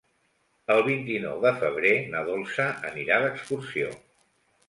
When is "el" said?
0.75-0.79